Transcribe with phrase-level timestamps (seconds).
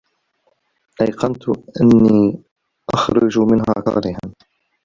[1.01, 1.43] أَيْقَنْت
[1.83, 2.43] أَنِّي
[2.93, 4.35] أَخْرُجُ مِنْهَا كَارِهًا